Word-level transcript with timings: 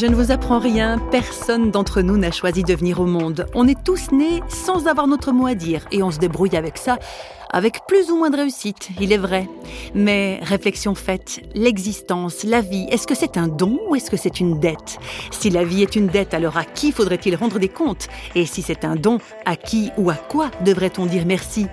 Je 0.00 0.06
ne 0.06 0.14
vous 0.14 0.30
apprends 0.30 0.60
rien, 0.60 0.96
personne 1.10 1.72
d'entre 1.72 2.02
nous 2.02 2.16
n'a 2.16 2.30
choisi 2.30 2.62
de 2.62 2.72
venir 2.72 3.00
au 3.00 3.04
monde. 3.04 3.46
On 3.52 3.66
est 3.66 3.82
tous 3.82 4.12
nés 4.12 4.44
sans 4.48 4.86
avoir 4.86 5.08
notre 5.08 5.32
mot 5.32 5.48
à 5.48 5.56
dire 5.56 5.86
et 5.90 6.04
on 6.04 6.12
se 6.12 6.20
débrouille 6.20 6.56
avec 6.56 6.78
ça 6.78 6.98
avec 7.50 7.86
plus 7.86 8.10
ou 8.10 8.16
moins 8.16 8.30
de 8.30 8.36
réussite, 8.36 8.90
il 9.00 9.12
est 9.12 9.18
vrai. 9.18 9.48
Mais 9.94 10.40
réflexion 10.42 10.94
faite, 10.94 11.40
l'existence, 11.54 12.44
la 12.44 12.60
vie, 12.60 12.86
est-ce 12.90 13.06
que 13.06 13.14
c'est 13.14 13.36
un 13.36 13.48
don 13.48 13.78
ou 13.88 13.94
est-ce 13.94 14.10
que 14.10 14.16
c'est 14.16 14.40
une 14.40 14.60
dette? 14.60 14.98
Si 15.30 15.50
la 15.50 15.64
vie 15.64 15.82
est 15.82 15.96
une 15.96 16.08
dette, 16.08 16.34
alors 16.34 16.56
à 16.56 16.64
qui 16.64 16.92
faudrait-il 16.92 17.36
rendre 17.36 17.58
des 17.58 17.68
comptes? 17.68 18.08
Et 18.34 18.46
si 18.46 18.62
c'est 18.62 18.84
un 18.84 18.96
don, 18.96 19.18
à 19.44 19.56
qui 19.56 19.90
ou 19.96 20.10
à 20.10 20.14
quoi 20.14 20.50
devrait-on 20.64 21.06
dire 21.06 21.24
merci? 21.26 21.66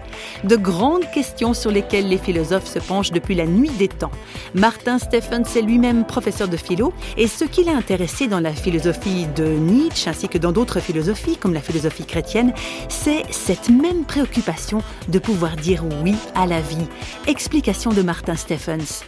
De 0.44 0.56
grandes 0.56 1.10
questions 1.12 1.54
sur 1.54 1.72
lesquelles 1.72 2.08
les 2.08 2.18
philosophes 2.18 2.68
se 2.68 2.80
penchent 2.80 3.12
depuis 3.12 3.36
la 3.36 3.46
nuit 3.46 3.72
des 3.72 3.88
temps. 3.88 4.12
Martin 4.54 5.00
Stephens 5.00 5.56
est 5.56 5.62
lui-même 5.62 6.06
professeur 6.06 6.48
de 6.48 6.58
philo 6.58 6.94
et 7.18 7.28
ce 7.28 7.44
qui 7.44 7.64
l'a 7.64 7.76
intéressé 7.76 8.28
dans 8.28 8.40
la 8.40 8.54
philosophie 8.54 9.28
de 9.36 9.46
Nietzsche 9.46 10.10
ainsi 10.10 10.30
que 10.30 10.38
dans 10.38 10.52
d'autres 10.52 10.80
philosophies 10.80 11.38
comme 11.38 11.54
la 11.54 11.62
philosophie 11.62 12.06
chrétienne, 12.06 12.54
c'est 12.88 13.24
cette 13.32 13.70
même 13.70 14.06
préoccupation 14.06 14.82
de 15.08 15.20
pouvoir 15.20 15.56
dire 15.56 15.65
dire 15.66 15.84
oui 16.04 16.14
à 16.36 16.46
la 16.46 16.62
vie. 16.62 16.86
Explication 17.26 17.92
de 17.92 18.04
Martin 18.04 18.36
Stephens. 18.36 19.04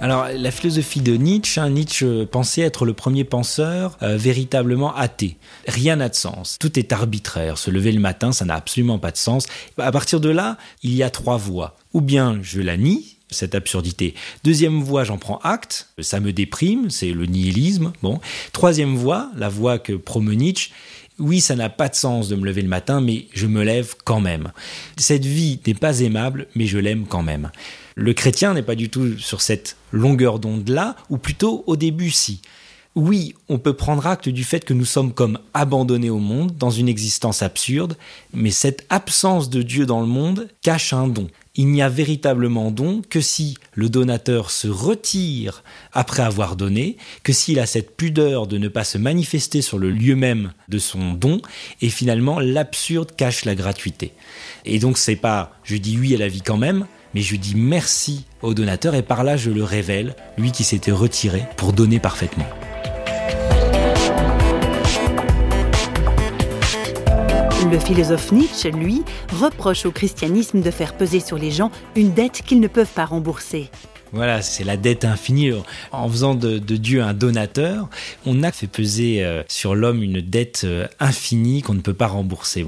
Alors, 0.00 0.28
la 0.32 0.52
philosophie 0.52 1.00
de 1.00 1.16
Nietzsche, 1.16 1.60
hein, 1.60 1.70
Nietzsche 1.70 2.26
pensait 2.26 2.60
être 2.60 2.84
le 2.84 2.92
premier 2.92 3.24
penseur 3.24 3.98
euh, 4.02 4.16
véritablement 4.16 4.94
athée. 4.94 5.36
Rien 5.66 5.96
n'a 5.96 6.08
de 6.08 6.14
sens. 6.14 6.58
Tout 6.60 6.78
est 6.78 6.92
arbitraire. 6.92 7.58
Se 7.58 7.72
lever 7.72 7.90
le 7.90 7.98
matin, 7.98 8.30
ça 8.30 8.44
n'a 8.44 8.54
absolument 8.54 9.00
pas 9.00 9.10
de 9.10 9.16
sens. 9.16 9.46
À 9.78 9.90
partir 9.90 10.20
de 10.20 10.28
là, 10.28 10.58
il 10.84 10.94
y 10.94 11.02
a 11.02 11.10
trois 11.10 11.38
voies. 11.38 11.74
Ou 11.92 12.00
bien 12.00 12.38
je 12.40 12.60
la 12.60 12.76
nie, 12.76 13.16
cette 13.30 13.56
absurdité. 13.56 14.14
Deuxième 14.44 14.82
voie, 14.82 15.02
j'en 15.02 15.18
prends 15.18 15.38
acte, 15.38 15.88
ça 15.98 16.20
me 16.20 16.32
déprime, 16.32 16.88
c'est 16.88 17.10
le 17.10 17.26
nihilisme. 17.26 17.92
Bon. 18.02 18.20
Troisième 18.52 18.94
voie, 18.94 19.30
la 19.36 19.48
voie 19.48 19.80
que 19.80 19.94
promeut 19.94 20.34
Nietzsche, 20.34 20.70
oui, 21.18 21.40
ça 21.40 21.56
n'a 21.56 21.70
pas 21.70 21.88
de 21.88 21.94
sens 21.94 22.28
de 22.28 22.36
me 22.36 22.44
lever 22.44 22.62
le 22.62 22.68
matin, 22.68 23.00
mais 23.00 23.26
je 23.32 23.46
me 23.46 23.62
lève 23.62 23.94
quand 24.04 24.20
même. 24.20 24.52
Cette 24.98 25.24
vie 25.24 25.60
n'est 25.66 25.74
pas 25.74 26.00
aimable, 26.00 26.46
mais 26.54 26.66
je 26.66 26.78
l'aime 26.78 27.06
quand 27.06 27.22
même. 27.22 27.50
Le 27.94 28.12
chrétien 28.12 28.52
n'est 28.52 28.62
pas 28.62 28.74
du 28.74 28.90
tout 28.90 29.18
sur 29.18 29.40
cette 29.40 29.76
longueur 29.92 30.38
d'onde-là, 30.38 30.96
ou 31.08 31.16
plutôt 31.16 31.64
au 31.66 31.76
début 31.76 32.10
si. 32.10 32.42
Oui, 32.96 33.34
on 33.48 33.58
peut 33.58 33.74
prendre 33.74 34.06
acte 34.06 34.28
du 34.28 34.42
fait 34.42 34.64
que 34.64 34.74
nous 34.74 34.84
sommes 34.84 35.12
comme 35.12 35.38
abandonnés 35.54 36.10
au 36.10 36.18
monde, 36.18 36.56
dans 36.56 36.70
une 36.70 36.88
existence 36.88 37.42
absurde, 37.42 37.96
mais 38.34 38.50
cette 38.50 38.84
absence 38.88 39.50
de 39.50 39.62
Dieu 39.62 39.86
dans 39.86 40.00
le 40.00 40.06
monde 40.06 40.48
cache 40.62 40.92
un 40.92 41.06
don 41.06 41.28
il 41.56 41.68
n'y 41.68 41.82
a 41.82 41.88
véritablement 41.88 42.70
don 42.70 43.02
que 43.08 43.20
si 43.20 43.56
le 43.72 43.88
donateur 43.88 44.50
se 44.50 44.68
retire 44.68 45.62
après 45.92 46.22
avoir 46.22 46.56
donné, 46.56 46.96
que 47.22 47.32
s'il 47.32 47.58
a 47.58 47.66
cette 47.66 47.96
pudeur 47.96 48.46
de 48.46 48.58
ne 48.58 48.68
pas 48.68 48.84
se 48.84 48.98
manifester 48.98 49.62
sur 49.62 49.78
le 49.78 49.90
lieu 49.90 50.16
même 50.16 50.52
de 50.68 50.78
son 50.78 51.14
don, 51.14 51.40
et 51.80 51.88
finalement 51.88 52.40
l'absurde 52.40 53.12
cache 53.16 53.44
la 53.44 53.54
gratuité. 53.54 54.12
Et 54.64 54.78
donc 54.78 54.98
c'est 54.98 55.16
pas 55.16 55.56
je 55.64 55.76
dis 55.76 55.98
oui 55.98 56.14
à 56.14 56.18
la 56.18 56.28
vie 56.28 56.42
quand 56.42 56.58
même, 56.58 56.86
mais 57.14 57.22
je 57.22 57.36
dis 57.36 57.54
merci 57.56 58.26
au 58.42 58.52
donateur 58.52 58.94
et 58.94 59.02
par 59.02 59.24
là 59.24 59.36
je 59.36 59.50
le 59.50 59.64
révèle, 59.64 60.14
lui 60.36 60.52
qui 60.52 60.64
s'était 60.64 60.92
retiré 60.92 61.44
pour 61.56 61.72
donner 61.72 61.98
parfaitement. 61.98 62.46
Le 67.70 67.80
philosophe 67.80 68.30
Nietzsche, 68.30 68.70
lui, 68.70 69.02
reproche 69.40 69.86
au 69.86 69.90
christianisme 69.90 70.60
de 70.60 70.70
faire 70.70 70.96
peser 70.96 71.18
sur 71.18 71.36
les 71.36 71.50
gens 71.50 71.72
une 71.96 72.12
dette 72.12 72.42
qu'ils 72.42 72.60
ne 72.60 72.68
peuvent 72.68 72.92
pas 72.92 73.04
rembourser. 73.04 73.70
Voilà, 74.12 74.40
c'est 74.40 74.62
la 74.62 74.76
dette 74.76 75.04
infinie. 75.04 75.50
En 75.90 76.08
faisant 76.08 76.36
de, 76.36 76.58
Dieu 76.58 77.02
un 77.02 77.12
donateur, 77.12 77.88
on 78.24 78.44
a 78.44 78.52
fait 78.52 78.68
peser 78.68 79.24
euh, 79.24 79.42
sur 79.48 79.74
l'homme 79.74 80.02
une 80.02 80.20
dette 80.20 80.62
euh, 80.64 80.86
infinie 81.00 81.62
qu'on 81.62 81.74
ne 81.74 81.80
peut 81.80 81.92
pas 81.92 82.06
rembourser. 82.06 82.64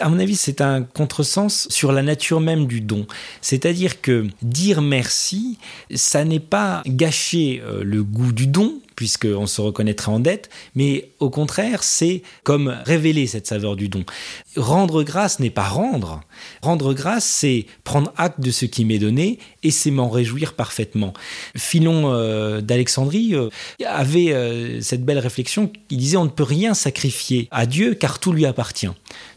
À 0.00 0.08
mon 0.10 0.18
avis, 0.18 0.36
c'est 0.36 0.60
un 0.60 0.82
contresens 0.82 1.66
sur 1.70 1.90
la 1.90 2.02
nature 2.02 2.40
même 2.40 2.66
du 2.66 2.82
don. 2.82 3.06
C'est-à-dire 3.40 4.02
que 4.02 4.26
dire 4.42 4.82
merci, 4.82 5.58
ça 5.94 6.24
n'est 6.24 6.38
pas 6.38 6.82
gâcher 6.86 7.62
euh, 7.64 7.82
le 7.82 8.04
goût 8.04 8.32
du 8.32 8.46
don, 8.46 8.74
puisqu'on 9.02 9.48
se 9.48 9.60
reconnaîtrait 9.60 10.12
en 10.12 10.20
dette, 10.20 10.48
mais 10.76 11.08
au 11.18 11.28
contraire, 11.28 11.82
c'est 11.82 12.22
comme 12.44 12.76
révéler 12.86 13.26
cette 13.26 13.48
saveur 13.48 13.74
du 13.74 13.88
don. 13.88 14.04
Rendre 14.54 15.02
grâce 15.02 15.40
n'est 15.40 15.50
pas 15.50 15.66
rendre. 15.66 16.20
Rendre 16.62 16.94
grâce, 16.94 17.24
c'est 17.24 17.66
prendre 17.82 18.12
acte 18.16 18.38
de 18.38 18.52
ce 18.52 18.64
qui 18.64 18.84
m'est 18.84 19.00
donné 19.00 19.40
et 19.64 19.72
c'est 19.72 19.90
m'en 19.90 20.08
réjouir 20.08 20.54
parfaitement. 20.54 21.14
Philon 21.56 22.12
euh, 22.12 22.60
d'Alexandrie 22.60 23.34
euh, 23.34 23.48
avait 23.84 24.32
euh, 24.32 24.80
cette 24.80 25.04
belle 25.04 25.18
réflexion, 25.18 25.72
il 25.90 25.98
disait 25.98 26.16
on 26.16 26.26
ne 26.26 26.30
peut 26.30 26.44
rien 26.44 26.72
sacrifier 26.72 27.48
à 27.50 27.66
Dieu 27.66 27.94
car 27.94 28.20
tout 28.20 28.32
lui 28.32 28.46
appartient. 28.46 28.86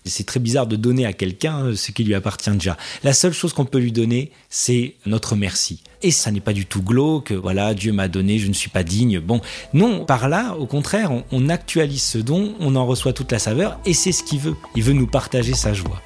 C'est 0.05 0.27
très 0.27 0.39
bizarre 0.39 0.67
de 0.67 0.75
donner 0.75 1.07
à 1.07 1.13
quelqu'un 1.13 1.75
ce 1.75 1.91
qui 1.91 2.03
lui 2.03 2.13
appartient 2.13 2.51
déjà. 2.51 2.77
La 3.03 3.13
seule 3.13 3.33
chose 3.33 3.53
qu'on 3.53 3.65
peut 3.65 3.79
lui 3.79 3.91
donner, 3.91 4.29
c'est 4.47 4.93
notre 5.07 5.35
merci. 5.35 5.81
Et 6.05 6.11
ça 6.11 6.29
n'est 6.29 6.39
pas 6.39 6.53
du 6.53 6.67
tout 6.67 6.83
glauque, 6.83 7.31
voilà, 7.31 7.73
Dieu 7.73 7.91
m'a 7.91 8.07
donné, 8.07 8.37
je 8.37 8.47
ne 8.47 8.53
suis 8.53 8.69
pas 8.69 8.83
digne. 8.83 9.19
Bon, 9.19 9.41
non, 9.73 10.05
par 10.05 10.29
là, 10.29 10.55
au 10.55 10.67
contraire, 10.67 11.09
on 11.31 11.49
actualise 11.49 12.03
ce 12.03 12.19
don, 12.19 12.53
on 12.59 12.75
en 12.75 12.85
reçoit 12.85 13.11
toute 13.11 13.31
la 13.31 13.39
saveur 13.39 13.79
et 13.87 13.95
c'est 13.95 14.11
ce 14.11 14.21
qu'il 14.21 14.37
veut. 14.37 14.55
Il 14.75 14.83
veut 14.83 14.93
nous 14.93 15.07
partager 15.07 15.55
sa 15.55 15.73
joie. 15.73 15.99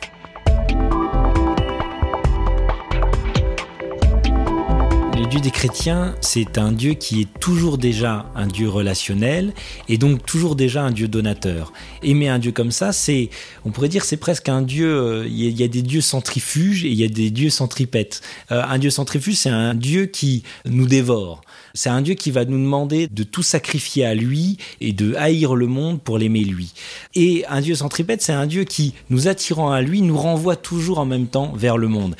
Dieu 5.29 5.41
des 5.41 5.51
chrétiens, 5.51 6.16
c'est 6.22 6.57
un 6.57 6.72
Dieu 6.72 6.95
qui 6.95 7.22
est 7.22 7.40
toujours 7.40 7.78
déjà 7.78 8.25
un 8.34 8.47
Dieu 8.47 8.67
relationnel 8.67 9.53
et 9.88 10.00
donc 10.00 10.25
toujours 10.25 10.56
déjà 10.56 10.81
un 10.81 10.90
Dieu 10.90 11.07
donateur. 11.07 11.72
Aimer 12.01 12.29
un 12.29 12.40
Dieu 12.40 12.51
comme 12.51 12.72
ça, 12.72 12.94
c'est, 12.94 13.29
on 13.63 13.69
pourrait 13.69 13.90
dire, 13.90 14.03
c'est 14.03 14.17
presque 14.17 14.50
un 14.50 14.63
Dieu. 14.63 14.91
Euh, 14.91 15.28
il 15.28 15.51
y, 15.51 15.63
a 15.63 15.67
des 15.67 15.84
dieux 15.84 16.01
centrifuges 16.01 16.84
et 16.84 16.88
il 16.88 16.95
y 16.95 17.03
a 17.03 17.07
des 17.07 17.29
dieux 17.29 17.51
centripettes. 17.51 18.22
Euh, 18.51 18.63
un 18.67 18.79
Dieu 18.79 18.90
centrifuge, 18.90 19.35
c'est 19.35 19.51
un 19.51 19.75
Dieu 19.75 20.07
qui 20.07 20.41
nous 20.66 20.88
dévore. 20.88 21.41
C'est 21.75 21.90
un 21.90 22.01
Dieu 22.01 22.16
qui 22.16 22.31
va 22.31 22.46
nous 22.46 22.57
demander 22.57 23.07
de 23.07 23.22
tout 23.22 23.44
sacrifier 23.44 24.06
à 24.06 24.16
lui 24.16 24.57
et 24.81 24.94
de 24.94 25.13
haïr 25.13 25.53
le 25.53 25.67
monde 25.67 26.01
pour 26.01 26.17
l'aimer 26.17 26.44
lui. 26.44 26.73
Et 27.13 27.46
un 27.50 27.61
Dieu 27.61 27.75
centripète, 27.75 28.23
c'est 28.23 28.34
un 28.34 28.47
Dieu 28.47 28.63
qui, 28.63 28.96
nous 29.11 29.28
attirant 29.28 29.69
à 29.69 29.81
lui, 29.81 30.01
nous 30.01 30.17
renvoie 30.17 30.56
toujours 30.56 30.97
en 30.97 31.06
même 31.06 31.28
temps 31.28 31.53
vers 31.56 31.78
le 31.78 31.88
monde. 31.88 32.16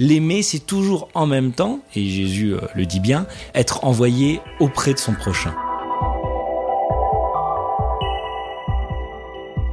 L'aimer, 0.00 0.42
c'est 0.42 0.66
toujours 0.66 1.08
en 1.14 1.26
même 1.26 1.52
temps, 1.52 1.78
et 1.94 2.04
Jésus 2.04 2.52
euh, 2.52 2.60
le 2.74 2.84
dit 2.84 2.98
bien, 2.98 3.26
être 3.54 3.84
envoyé 3.84 4.40
auprès 4.58 4.92
de 4.92 4.98
son 4.98 5.14
prochain. 5.14 5.54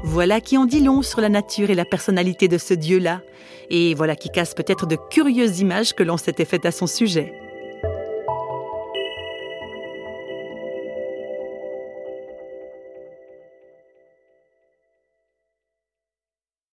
Voilà 0.03 0.39
qui 0.39 0.57
en 0.57 0.65
dit 0.65 0.81
long 0.81 1.01
sur 1.01 1.21
la 1.21 1.29
nature 1.29 1.71
et 1.71 1.75
la 1.75 1.85
personnalité 1.85 2.47
de 2.47 2.59
ce 2.59 2.75
Dieu-là, 2.75 3.21
et 3.71 3.95
voilà 3.95 4.15
qui 4.15 4.29
casse 4.29 4.53
peut-être 4.53 4.85
de 4.85 4.97
curieuses 5.09 5.59
images 5.59 5.93
que 5.93 6.03
l'on 6.03 6.17
s'était 6.17 6.45
faites 6.45 6.65
à 6.65 6.71
son 6.71 6.85
sujet. 6.85 7.33